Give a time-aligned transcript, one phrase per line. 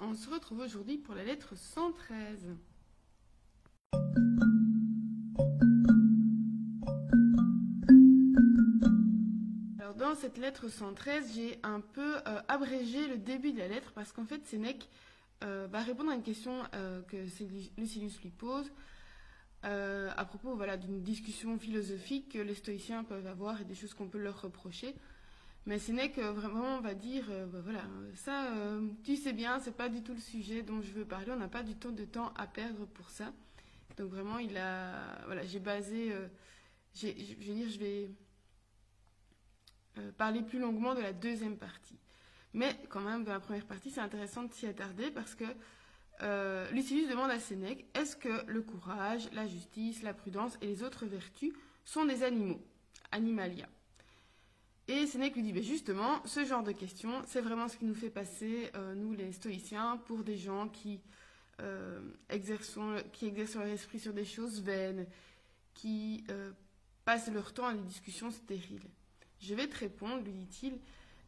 [0.00, 2.56] on se retrouve aujourd'hui pour la lettre 113.
[9.78, 13.92] Alors dans cette lettre 113, j'ai un peu euh, abrégé le début de la lettre
[13.94, 14.88] parce qu'en fait Sénèque
[15.44, 17.16] euh, va répondre à une question euh, que
[17.78, 18.70] Lucilius lui pose
[19.62, 24.08] à propos voilà, d'une discussion philosophique que les stoïciens peuvent avoir et des choses qu'on
[24.08, 24.94] peut leur reprocher.
[25.66, 28.50] Mais Sénèque vraiment va dire, bah, voilà, ça,
[29.02, 31.48] tu sais bien, c'est pas du tout le sujet dont je veux parler, on n'a
[31.48, 33.32] pas du tout de temps à perdre pour ça.
[33.96, 36.12] Donc vraiment, il a, voilà, j'ai basé,
[36.94, 38.10] je vais dire, je vais
[39.98, 41.98] euh, parler plus longuement de la deuxième partie.
[42.52, 45.44] Mais quand même, dans la première partie, c'est intéressant de s'y attarder parce que
[46.22, 50.82] euh, Lucilius demande à Sénèque est-ce que le courage, la justice, la prudence et les
[50.82, 51.52] autres vertus
[51.84, 52.60] sont des animaux,
[53.12, 53.68] animalia?
[54.86, 57.94] Et Sénèque lui dit ben justement, ce genre de questions, c'est vraiment ce qui nous
[57.94, 61.00] fait passer, euh, nous les stoïciens, pour des gens qui,
[62.28, 62.78] exercent,
[63.12, 65.06] qui exercent leur esprit sur des choses vaines,
[65.72, 66.24] qui
[67.04, 68.88] passent leur temps à des discussions stériles.
[69.40, 70.78] Je vais te répondre, lui dit-il,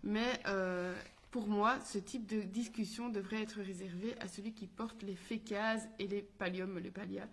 [0.03, 0.95] mais euh,
[1.31, 5.89] pour moi, ce type de discussion devrait être réservé à celui qui porte les fécases
[5.99, 7.29] et les palliums, les pallias,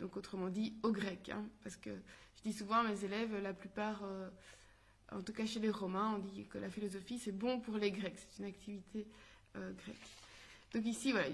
[0.00, 1.30] donc autrement dit aux Grecs.
[1.30, 1.90] Hein, parce que
[2.36, 4.28] je dis souvent à mes élèves, la plupart, euh,
[5.12, 7.90] en tout cas chez les Romains, on dit que la philosophie c'est bon pour les
[7.90, 9.06] Grecs, c'est une activité
[9.56, 9.96] euh, grecque.
[10.74, 11.28] Donc ici, voilà,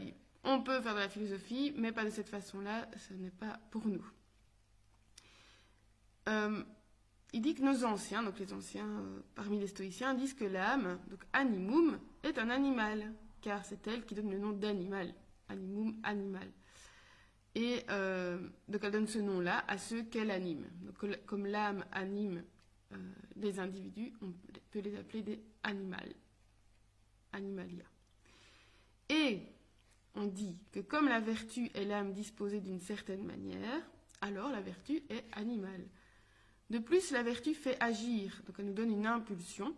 [0.45, 3.87] on peut faire de la philosophie, mais pas de cette façon-là, ce n'est pas pour
[3.87, 4.05] nous
[7.33, 10.99] il dit que nos anciens, donc les anciens euh, parmi les stoïciens, disent que l'âme,
[11.11, 15.15] donc animum, est un animal, car c'est elle qui donne le nom d'animal.
[15.49, 16.49] Animum, animal.
[17.55, 20.67] Et euh, donc elle donne ce nom-là à ceux qu'elle anime.
[20.83, 22.45] Donc, comme l'âme anime
[22.93, 24.33] euh, individus, on
[24.71, 26.13] peut les appeler des animales.
[27.33, 27.85] Animalia.
[29.09, 29.41] Et
[30.15, 33.83] on dit que comme la vertu est l'âme disposée d'une certaine manière,
[34.21, 35.87] alors la vertu est animale.
[36.71, 39.75] De plus, la vertu fait agir, donc elle nous donne une impulsion.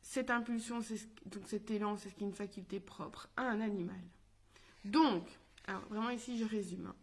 [0.00, 4.00] Cette impulsion, cet élan, c'est ce qui est une faculté propre à un animal.
[4.84, 5.26] Donc,
[5.90, 6.94] vraiment ici je résume, hein.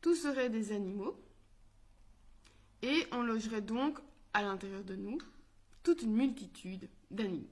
[0.00, 1.16] tout serait des animaux,
[2.82, 3.98] et on logerait donc
[4.38, 5.18] à l'intérieur de nous
[5.82, 7.50] toute une multitude d'animaux.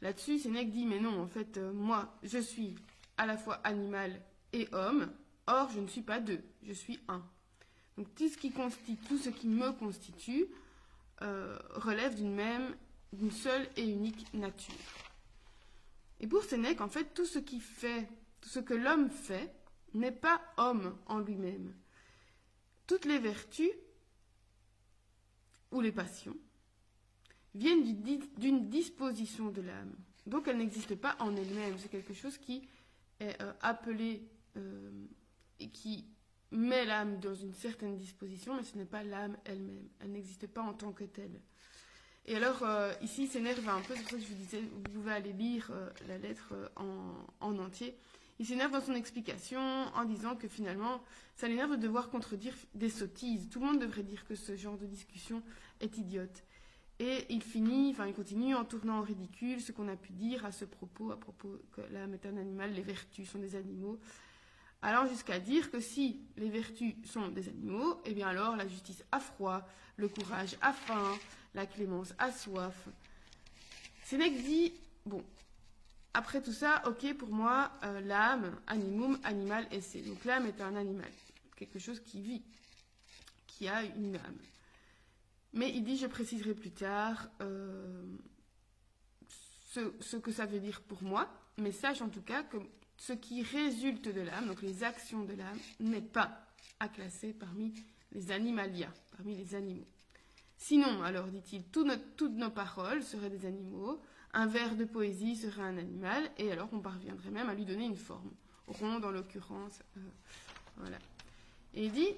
[0.00, 2.74] Là-dessus, Sénèque dit, mais non, en fait, euh, moi, je suis
[3.18, 4.18] à la fois animal
[4.54, 5.12] et homme,
[5.46, 7.22] or je ne suis pas deux, je suis un.
[7.98, 10.46] Donc tout ce qui constitue, tout ce qui me constitue
[11.20, 12.74] euh, relève d'une même,
[13.12, 14.74] d'une seule et unique nature.
[16.20, 18.08] Et pour Sénèque, en fait, tout ce qui fait,
[18.40, 19.54] tout ce que l'homme fait,
[19.92, 21.74] n'est pas homme en lui-même.
[22.86, 23.70] Toutes les vertus
[25.74, 26.36] ou les passions
[27.54, 27.84] viennent
[28.38, 29.94] d'une disposition de l'âme.
[30.26, 31.76] Donc elles n'existent pas en elles-mêmes.
[31.78, 32.66] C'est quelque chose qui
[33.20, 34.22] est euh, appelé
[34.56, 34.90] euh,
[35.60, 36.06] et qui
[36.50, 39.88] met l'âme dans une certaine disposition, mais ce n'est pas l'âme elle-même.
[40.00, 41.40] Elle, n'existe pas en tant que telle.
[42.26, 44.80] Et alors, euh, ici, s'énerve un peu, c'est pour ça que je vous disais, vous
[44.80, 45.70] pouvez aller lire
[46.08, 47.94] la lettre en, entier.
[48.38, 51.00] Il s'énerve dans son explication en disant que finalement,
[51.36, 53.48] ça l'énerve de devoir contredire des sottises.
[53.48, 55.42] Tout le monde devrait dire que ce genre de discussion
[55.80, 56.42] est idiote.
[57.00, 60.44] Et il finit, enfin il continue en tournant en ridicule ce qu'on a pu dire
[60.44, 63.98] à ce propos, à propos que l'âme est un animal, les vertus sont des animaux,
[64.80, 69.02] alors jusqu'à dire que si les vertus sont des animaux, eh bien alors la justice
[69.10, 69.66] a froid,
[69.96, 71.18] le courage a faim,
[71.54, 72.88] la clémence a soif.
[74.04, 74.72] Sénèque dit,
[75.06, 75.24] bon,
[76.14, 80.00] après tout ça, ok, pour moi, euh, l'âme, animum, animal, c'est.
[80.02, 81.10] Donc l'âme est un animal,
[81.56, 82.42] quelque chose qui vit,
[83.48, 84.38] qui a une âme.
[85.52, 88.04] Mais il dit, je préciserai plus tard euh,
[89.72, 92.58] ce, ce, que ça veut dire pour moi, mais sache en tout cas que
[92.96, 96.46] ce qui résulte de l'âme, donc les actions de l'âme, n'est pas
[96.78, 97.74] à classer parmi
[98.12, 99.88] les animalia, parmi les animaux.
[100.56, 104.00] Sinon, alors dit-il, toutes nos paroles seraient des animaux,
[104.34, 107.86] un vers de poésie serait un animal, et alors on parviendrait même à lui donner
[107.86, 108.32] une forme,
[108.66, 109.80] ronde en l'occurrence.
[109.96, 110.00] Euh,
[110.76, 110.98] voilà.
[111.72, 112.08] Et il dit,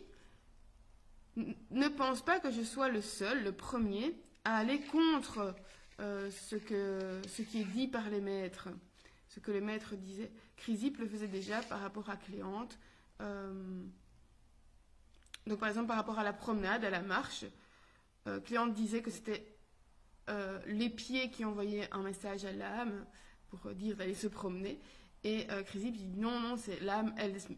[1.71, 5.55] ne pense pas que je sois le seul, le premier, à aller contre
[6.01, 8.69] euh, ce, qui est dit par les maîtres
[9.29, 10.31] ce que le maître disait.
[10.57, 12.79] Chrysippe le faisait déjà par rapport à Cléante.
[13.21, 13.83] Euh,
[15.47, 17.45] donc par exemple par rapport à la promenade, à la marche,
[18.45, 19.56] Cléante disait que c'était
[20.29, 23.05] euh, les pieds qui envoyaient un message à l'âme
[23.49, 24.81] pour dire d'aller se promener.
[25.25, 27.13] Et Chrysippe dit non, non, c'est l'âme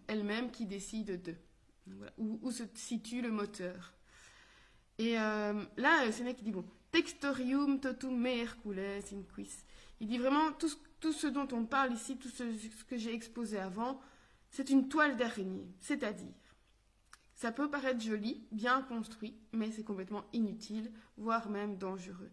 [0.06, 1.34] elle-même qui décide de.
[2.16, 3.92] où, se situe le moteur.
[4.98, 9.50] Et là, Sénèque dit bon, textorium totum me Hercules in quis
[10.00, 14.00] Il dit vraiment tout ce, dont on parle ici, tout ce que j'ai exposé avant,
[14.50, 15.68] c'est une toile d'araignée.
[15.80, 16.34] C'est-à-dire,
[17.34, 22.32] ça peut paraître joli, bien construit, mais c'est complètement inutile, voire même dangereux.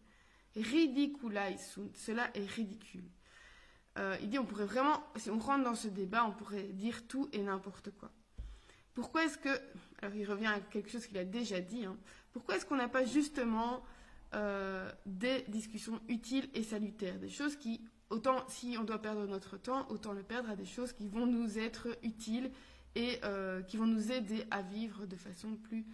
[0.56, 3.10] Ridiculaisunt, cela est ridicule.
[3.98, 7.08] Euh, il dit on pourrait vraiment, si on rentre dans ce débat, on pourrait dire
[7.08, 8.12] tout et n'importe quoi.
[8.94, 9.50] Pourquoi est-ce que,
[10.02, 11.98] alors il revient à quelque chose qu'il a déjà dit, hein,
[12.32, 13.84] pourquoi est-ce qu'on n'a pas justement
[14.34, 19.58] euh, des discussions utiles et salutaires, des choses qui, autant si on doit perdre notre
[19.58, 22.52] temps, autant le perdre à des choses qui vont nous être utiles
[22.96, 25.86] et euh, qui vont nous aider à vivre de façon plus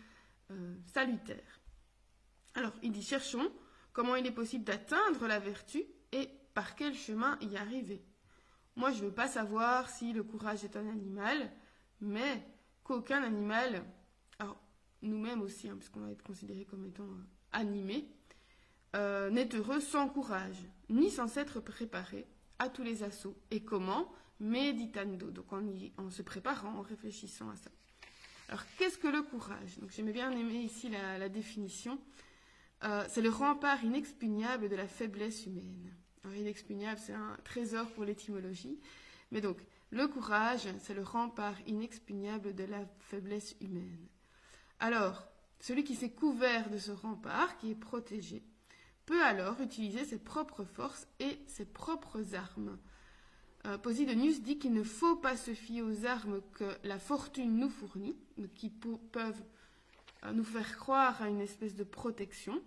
[0.86, 1.62] salutaire.
[2.56, 3.50] Alors il dit cherchons
[3.93, 8.03] comment il est possible d'atteindre la vertu et par quel chemin y arriver.
[8.75, 11.51] Moi, je ne veux pas savoir si le courage est un animal,
[11.99, 12.43] mais
[12.83, 13.83] qu'aucun animal,
[14.39, 14.57] alors
[15.01, 18.07] nous-mêmes aussi, hein, puisqu'on va être considéré comme étant euh, animés,
[18.95, 20.57] euh, n'est heureux sans courage,
[20.89, 22.27] ni sans s'être préparé
[22.59, 23.38] à tous les assauts.
[23.51, 24.11] Et comment?
[24.39, 27.69] Méditando, donc en, se préparant, en réfléchissant à ça.
[28.49, 29.77] Alors, qu'est-ce que le courage?
[29.79, 31.99] Donc, j'ai bien aimé ici la définition.
[32.83, 35.94] Euh, c'est le rempart inexpugnable de la faiblesse humaine.
[36.24, 38.80] Alors, inexpugnable, c'est un trésor pour l'étymologie.
[39.31, 39.57] Mais donc,
[39.92, 44.07] le courage, c'est le rempart inexpugnable de la faiblesse humaine.
[44.80, 45.28] Alors,
[45.60, 48.44] celui qui s'est couvert de ce rempart, qui est protégé,
[49.06, 52.80] peut alors utiliser ses propres forces et ses propres armes.
[53.68, 57.69] Euh, Posidonius dit qu'il ne faut pas se fier aux armes que la fortune nous
[57.69, 58.18] fournit,
[58.56, 59.61] qui peuvent euh,
[60.33, 62.62] nous faire croire à une espèce de protection,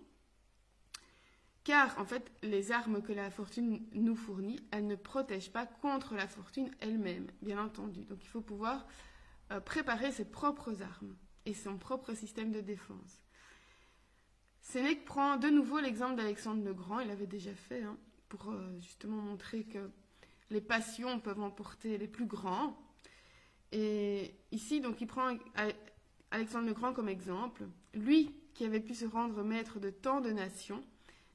[1.63, 6.13] car en fait, les armes que la fortune nous fournit, elles ne protègent pas contre
[6.13, 8.05] la fortune elle-même, bien entendu.
[8.05, 8.85] Donc il faut pouvoir
[9.51, 11.15] euh, préparer ses propres armes
[11.45, 13.21] et son propre système de défense.
[14.61, 17.97] Sénèque prend de nouveau l'exemple d'Alexandre le Grand, il l'avait déjà fait, hein,
[18.29, 19.89] pour euh, justement montrer que
[20.51, 22.77] les passions peuvent emporter les plus grands.
[23.71, 25.35] Et ici, donc, il prend
[26.31, 27.63] Alexandre le Grand comme exemple.
[27.93, 30.83] Lui, qui avait pu se rendre maître de tant de nations,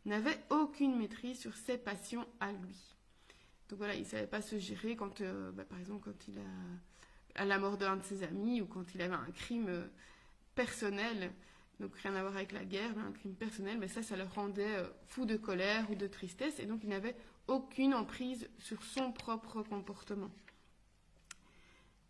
[0.04, 2.96] n'avait aucune maîtrise sur ses passions à lui.
[3.69, 7.40] Donc voilà, il ne savait pas se gérer quand, euh, bah, par exemple, il a
[7.40, 9.87] à la mort d'un de ses amis ou quand il avait un crime euh,
[10.54, 11.32] personnel,
[11.78, 14.25] donc rien à voir avec la guerre, mais un crime personnel, mais ça, ça le
[14.25, 17.14] rendait euh, fou de colère ou de tristesse, et donc il n'avait
[17.46, 20.31] aucune emprise sur son propre comportement.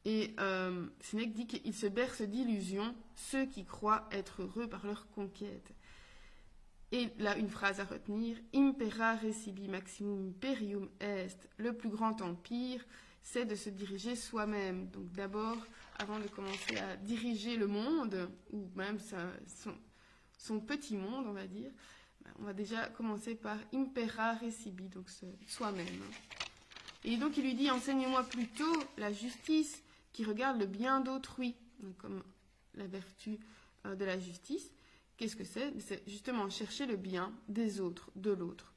[0.05, 5.09] Et euh, Sénèque dit qu'il se berce d'illusions ceux qui croient être heureux par leur
[5.11, 5.73] conquête.
[6.93, 11.49] Et là, une phrase à retenir Impera recibi maximum imperium est.
[11.59, 12.85] Le plus grand empire,
[13.23, 14.89] c'est de se diriger soi-même.
[14.89, 15.59] Donc, d'abord,
[15.99, 18.99] avant de commencer à diriger le monde, ou même
[20.39, 21.71] son, petit monde, on va dire,
[22.41, 25.07] on va déjà commencer par Impera recibi, donc
[25.47, 25.87] soi-même.
[27.05, 31.57] Et donc, il lui dit Enseigne-moi plutôt la justice qui regarde le bien d'autrui,
[31.99, 32.23] comme
[32.75, 33.39] la vertu
[33.87, 34.73] euh, de la justice.
[35.17, 35.79] Qu'est-ce que c'est?
[35.81, 38.75] C'est justement chercher le bien des autres, de l'autre.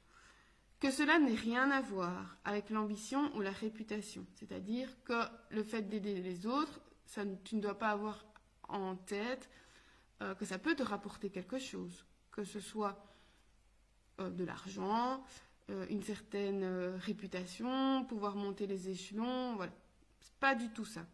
[0.80, 4.26] Que cela n'ait rien à voir avec l'ambition ou la réputation.
[4.34, 6.80] C'est-à-dire que le fait d'aider les autres,
[7.44, 8.26] tu ne dois pas avoir
[8.68, 9.48] en tête
[10.22, 12.04] euh, que ça peut te rapporter quelque chose.
[12.30, 13.02] Que ce soit
[14.20, 15.24] euh, de l'argent,
[15.88, 16.62] une certaine
[16.96, 19.56] réputation, pouvoir monter les échelons.
[19.56, 19.72] Voilà.
[20.20, 21.06] C'est pas du tout ça.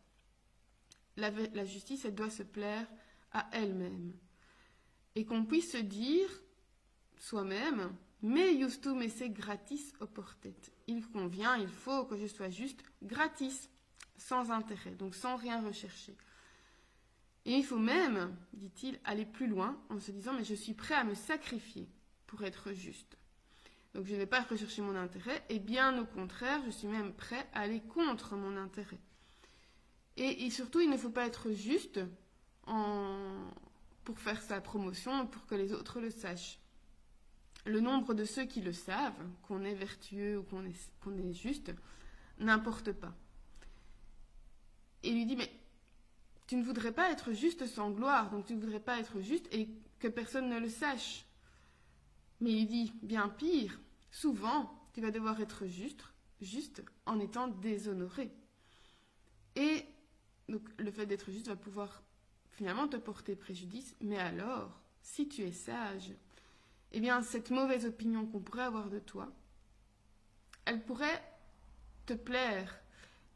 [1.17, 2.87] La, justice, elle doit se plaire
[3.33, 4.13] à elle-même
[5.15, 6.29] et qu'on puisse se dire
[7.17, 10.55] soi-même, mais justum esse gratis opportet.
[10.87, 13.69] Il convient, il faut que je sois juste gratis,
[14.17, 16.17] sans intérêt, donc sans rien rechercher.
[17.45, 20.95] Et il faut même, dit-il, aller plus loin en se disant, mais je suis prêt
[20.95, 21.89] à me sacrifier
[22.27, 23.17] pour être juste.
[23.95, 27.13] Donc je ne vais pas rechercher mon intérêt, et bien au contraire, je suis même
[27.13, 29.01] prêt à aller contre mon intérêt.
[30.23, 31.99] Et, surtout, il ne faut pas être juste
[32.67, 36.59] pour faire sa promotion, pour que les autres le sachent.
[37.65, 41.33] Le nombre de ceux qui le savent, qu'on est vertueux ou qu'on est, qu'on est
[41.33, 41.73] juste,
[42.39, 43.15] n'importe pas.
[45.03, 45.51] Et il lui dit, mais
[46.47, 49.49] tu ne voudrais pas être juste sans gloire, donc tu ne voudrais pas être juste
[49.53, 51.25] et que personne ne le sache.
[52.41, 56.05] Mais il dit, bien pire, souvent, tu vas devoir être juste,
[56.43, 58.31] juste en étant déshonoré.
[59.57, 59.87] Et
[60.51, 62.03] donc, le fait d'être juste va pouvoir
[62.51, 66.13] finalement te porter préjudice, mais alors, si tu es sage,
[66.93, 69.33] eh bien, cette mauvaise opinion qu'on pourrait avoir de toi,
[70.65, 71.23] elle pourrait
[72.07, 72.81] te plaire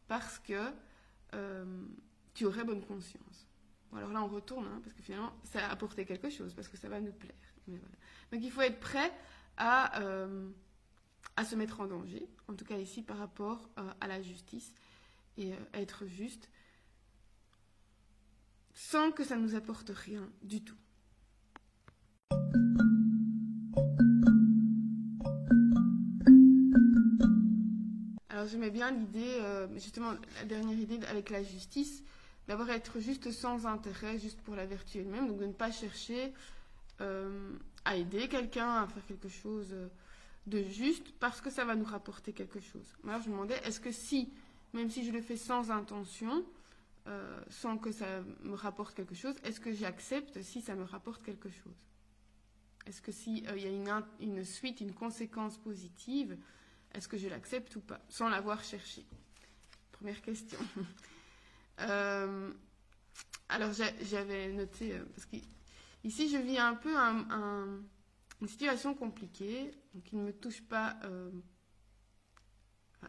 [0.09, 0.71] parce que
[1.35, 1.87] euh,
[2.35, 3.47] tu aurais bonne conscience.
[3.94, 6.76] Alors là, on retourne, hein, parce que finalement, ça a apporté quelque chose, parce que
[6.76, 7.35] ça va nous plaire.
[7.68, 7.78] Mais.
[8.33, 9.12] Donc, il faut être prêt
[9.56, 10.50] à, euh,
[11.37, 14.75] à se mettre en danger, en tout cas ici par rapport à la justice
[15.37, 16.49] et être juste,
[18.75, 20.76] sans que ça nous apporte rien du tout.
[28.28, 32.02] Alors j'aimais bien l'idée, euh, justement la dernière idée avec la justice,
[32.49, 36.33] d'avoir être juste sans intérêt, juste pour la vertu elle-même, donc de ne pas chercher
[37.00, 37.52] euh,
[37.85, 39.75] à aider quelqu'un à faire quelque chose
[40.47, 42.87] de juste parce que ça va nous rapporter quelque chose.
[43.07, 44.31] Alors je me demandais, est-ce que si,
[44.73, 46.45] même si je le fais sans intention,
[47.06, 51.23] euh, sans que ça me rapporte quelque chose, est-ce que j'accepte si ça me rapporte
[51.23, 51.76] quelque chose?
[52.87, 56.37] Est-ce que s'il il y a une, suite, une conséquence positive,
[56.92, 59.04] est-ce que je l'accepte ou pas, sans l'avoir cherché?
[59.92, 60.58] Première question.
[61.80, 62.52] Euh,
[63.49, 69.73] alors j'avais noté, euh, parce qu'ici je vis un peu une situation compliquée,
[70.04, 71.32] qui ne me touche pas, euh,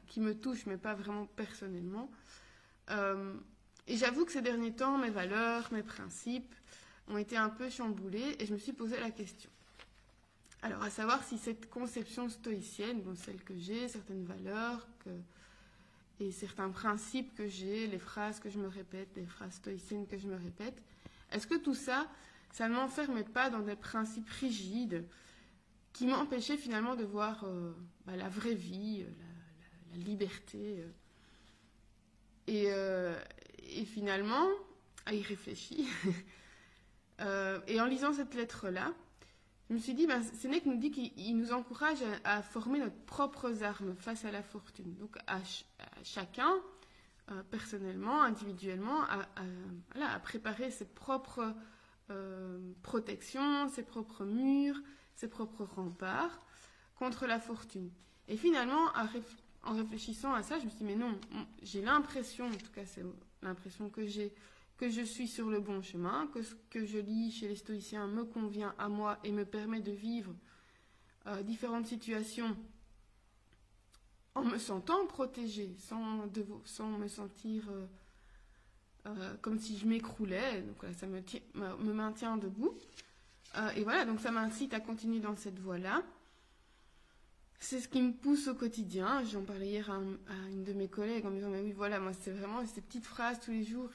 [0.07, 2.09] qui me touche mais pas vraiment personnellement.
[3.87, 6.53] Et j'avoue que ces derniers temps, mes valeurs, mes principes
[7.07, 9.49] ont été un peu chamboulés et je me suis posé la question.
[10.61, 14.87] Alors, à savoir si cette conception stoïcienne, bon, celle que j'ai, certaines valeurs
[16.19, 20.17] et certains principes que j'ai, les phrases que je me répète, les phrases stoïciennes que
[20.17, 20.81] je me répète,
[21.31, 22.07] est-ce que tout ça,
[22.51, 25.05] ça ne m'enfermait pas dans des principes rigides
[25.93, 27.71] qui m'empêchaient finalement de voir euh,
[28.05, 29.11] bah, la vraie vie, euh,
[29.91, 30.83] la, liberté
[32.49, 33.17] euh,
[33.54, 33.54] et,
[33.85, 34.47] finalement,
[35.05, 35.85] à y réfléchir.
[37.67, 38.93] et en lisant cette lettre-là,
[39.69, 43.63] je me suis dit, ben, Sénèque nous dit qu'il nous encourage à, former nos propres
[43.63, 44.95] armes face à la fortune.
[44.95, 45.39] Donc à,
[46.03, 46.53] chacun,
[47.31, 51.55] euh, personnellement, individuellement, à, préparer ses propres
[52.11, 54.79] euh, protections, ses propres murs,
[55.15, 56.41] ses propres remparts
[56.95, 57.89] contre la fortune.
[58.27, 58.91] Et finalement,
[59.63, 61.19] en réfléchissant à ça, je me suis dit, mais non,
[61.63, 63.03] j'ai l'impression, en tout cas c'est
[63.45, 64.33] l'impression que j'ai,
[64.77, 68.07] que je suis sur le bon chemin, que ce que je lis chez les stoïciens
[68.07, 70.33] me convient à moi et me permet de vivre
[71.27, 72.55] euh, différentes situations
[74.35, 76.29] en me sentant protégée, sans,
[76.65, 77.85] sans me sentir euh,
[79.07, 80.61] euh, comme si je m'écroulais.
[80.61, 81.21] Donc ça me,
[81.55, 82.77] me, maintient debout.
[83.75, 86.03] et voilà, donc ça m'incite à continuer dans cette voie-là.
[87.59, 89.23] C'est ce qui me pousse au quotidien.
[89.23, 89.97] J'en parlais hier à,
[90.49, 93.05] une de mes collègues en me disant, mais oui, voilà, moi, c'est vraiment ces petites
[93.05, 93.89] phrases tous les jours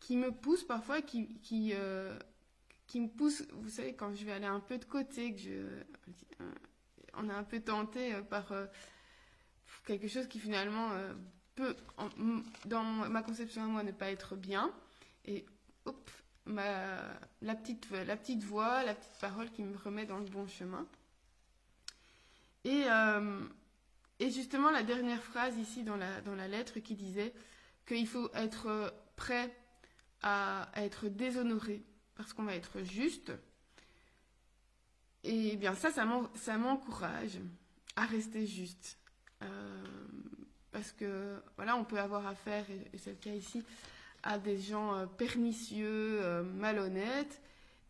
[0.00, 2.18] qui me pousse parfois, qui, euh,
[2.86, 5.50] qui me pousse, vous savez, quand je vais aller un peu de côté, que je,
[5.50, 6.52] euh,
[7.14, 8.52] on est un peu tenté euh, par
[9.86, 10.90] quelque chose qui finalement
[11.54, 11.74] peut,
[12.66, 14.72] dans ma conception à moi, ne pas être bien.
[15.24, 15.46] Et
[15.86, 16.10] hop,
[16.44, 16.98] ma,
[17.40, 20.86] la, petite, la petite voix, la petite parole qui me remet dans le bon chemin.
[22.64, 22.84] Et,
[24.20, 27.34] et justement, la dernière phrase ici dans la, lettre qui disait
[27.86, 29.54] qu'il faut être prêt
[30.22, 31.82] à, être déshonoré
[32.14, 33.32] parce qu'on va être juste.
[35.24, 37.38] Et bien ça, ça m'encourage
[37.96, 38.98] à rester juste.
[39.42, 39.84] Euh,
[40.72, 43.62] parce que voilà, on peut avoir affaire, et c'est le cas ici,
[44.22, 47.40] à des gens euh, pernicieux, euh, malhonnêtes,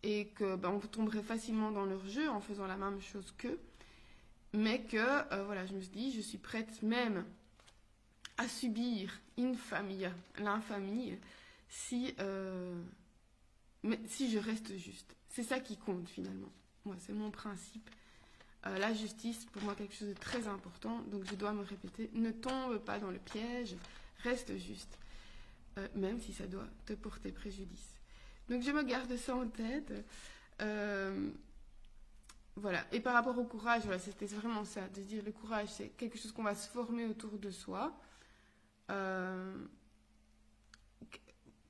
[0.03, 3.59] et que ben, on tomberait facilement dans leur jeu en faisant la même chose qu'eux.
[4.55, 7.25] Mais que voilà, je me suis dit, je suis prête même
[8.39, 9.21] à subir
[10.39, 11.19] l'infamie,
[11.69, 12.81] si, euh,
[14.07, 15.15] si je reste juste.
[15.29, 16.51] C'est ça qui compte finalement.
[16.85, 17.89] Moi, c'est mon principe.
[18.67, 21.01] Euh, la justice, pour moi, quelque chose de très important.
[21.11, 23.77] Donc, je dois me répéter ne tombe pas dans le piège,
[24.23, 24.99] reste juste,
[25.79, 27.95] euh, même si ça doit te porter préjudice.
[28.49, 29.93] Donc, je me garde ça en tête.
[32.57, 32.85] Voilà.
[32.93, 36.19] Et par rapport au courage, voilà, c'était vraiment ça, de dire le courage, c'est quelque
[36.19, 37.93] chose qu'on va se former autour de soi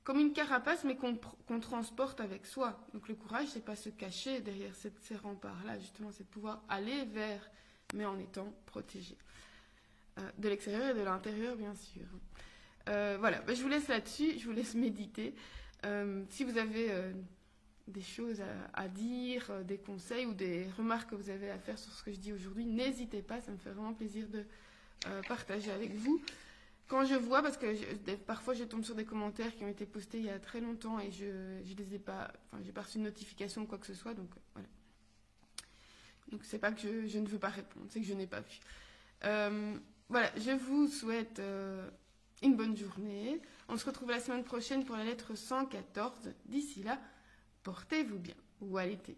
[0.05, 2.79] comme une carapace, mais qu'on transporte avec soi.
[2.93, 7.51] Donc le courage, c'est pas se cacher derrière ces remparts-là, justement, c'est pouvoir aller vers,
[7.95, 9.17] mais en étant protégé.
[10.19, 12.05] Euh, de l'extérieur et de l'intérieur, bien sûr.
[12.91, 15.35] Euh, voilà, ben, je vous laisse là-dessus, je vous laisse méditer.
[15.87, 16.93] Euh, si vous avez
[17.87, 21.93] des choses à, dire, des conseils ou des remarques que vous avez à faire sur
[21.93, 24.45] ce que je dis aujourd'hui, n'hésitez pas, ça me fait vraiment plaisir de
[25.29, 26.21] partager avec vous
[26.89, 27.67] quand je vois, parce que
[28.27, 30.99] parfois je tombe sur des commentaires qui ont été postés il y a très longtemps
[30.99, 33.87] et je ne les ai pas, enfin j'ai pas reçu une notification ou quoi que
[33.87, 34.69] ce soit, donc voilà.
[36.31, 38.59] Donc c'est pas que je, ne veux pas répondre, c'est que je n'ai pas vu.
[39.25, 39.77] Euh,
[40.09, 41.89] voilà, je vous souhaite euh,
[42.43, 43.41] une bonne journée.
[43.69, 46.33] On se retrouve la semaine prochaine pour la lettre 114.
[46.47, 47.01] D'ici là,
[47.65, 49.17] portez-vous bien ou l'été.